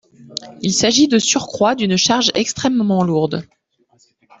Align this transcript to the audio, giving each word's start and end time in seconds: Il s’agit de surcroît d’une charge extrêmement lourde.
Il 0.63 0.73
s’agit 0.73 1.07
de 1.07 1.19
surcroît 1.19 1.75
d’une 1.75 1.95
charge 1.95 2.31
extrêmement 2.33 3.03
lourde. 3.03 3.47